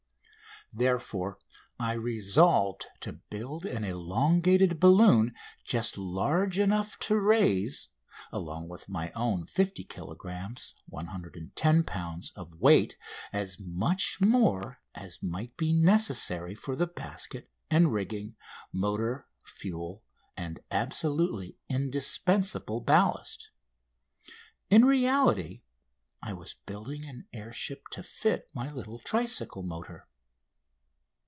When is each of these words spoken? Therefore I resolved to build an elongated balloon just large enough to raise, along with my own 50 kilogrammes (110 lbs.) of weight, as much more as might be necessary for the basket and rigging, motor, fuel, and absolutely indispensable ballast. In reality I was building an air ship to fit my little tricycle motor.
Therefore 0.73 1.37
I 1.81 1.95
resolved 1.95 2.85
to 3.01 3.11
build 3.11 3.65
an 3.65 3.83
elongated 3.83 4.79
balloon 4.79 5.35
just 5.65 5.97
large 5.97 6.57
enough 6.57 6.97
to 6.99 7.19
raise, 7.19 7.89
along 8.31 8.69
with 8.69 8.87
my 8.87 9.11
own 9.11 9.45
50 9.45 9.83
kilogrammes 9.83 10.73
(110 10.85 11.83
lbs.) 11.83 12.31
of 12.37 12.55
weight, 12.55 12.95
as 13.33 13.59
much 13.59 14.21
more 14.21 14.79
as 14.95 15.21
might 15.21 15.57
be 15.57 15.73
necessary 15.73 16.55
for 16.55 16.77
the 16.77 16.87
basket 16.87 17.49
and 17.69 17.91
rigging, 17.91 18.37
motor, 18.71 19.27
fuel, 19.43 20.01
and 20.37 20.61
absolutely 20.71 21.57
indispensable 21.67 22.79
ballast. 22.79 23.49
In 24.69 24.85
reality 24.85 25.63
I 26.23 26.31
was 26.31 26.53
building 26.65 27.03
an 27.03 27.27
air 27.33 27.51
ship 27.51 27.89
to 27.89 28.01
fit 28.01 28.47
my 28.53 28.71
little 28.71 28.99
tricycle 28.99 29.63
motor. 29.63 30.07